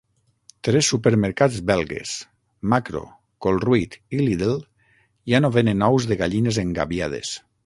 Tres 0.67 0.87
supermercats 0.93 1.59
belgues: 1.71 2.13
Makro, 2.75 3.03
Colruyt 3.47 3.99
i 4.19 4.23
Lidl, 4.25 4.57
ja 5.35 5.45
no 5.47 5.55
venen 5.61 5.89
ous 5.91 6.13
de 6.15 6.23
gallines 6.25 6.61
engabiades. 6.65 7.37